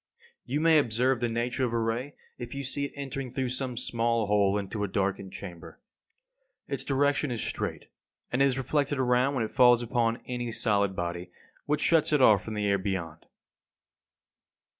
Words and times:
You 0.45 0.59
may 0.59 0.79
observe 0.79 1.19
the 1.19 1.29
nature 1.29 1.63
of 1.63 1.73
a 1.73 1.77
ray 1.77 2.15
if 2.39 2.55
you 2.55 2.63
see 2.63 2.85
it 2.85 2.91
entering 2.95 3.29
through 3.29 3.49
some 3.49 3.77
small 3.77 4.25
hole 4.25 4.57
into 4.57 4.83
a 4.83 4.87
darkened 4.87 5.31
chamber. 5.31 5.79
Its 6.67 6.83
direction 6.83 7.29
is 7.29 7.43
straight; 7.43 7.85
and 8.31 8.41
it 8.41 8.45
is 8.45 8.57
reflected 8.57 8.97
around 8.97 9.35
when 9.35 9.43
it 9.45 9.51
falls 9.51 9.83
upon 9.83 10.23
any 10.25 10.51
solid 10.51 10.95
body, 10.95 11.29
which 11.67 11.81
shuts 11.81 12.11
it 12.11 12.19
off 12.19 12.43
from 12.43 12.55
the 12.55 12.65
air 12.65 12.79
beyond. 12.79 13.27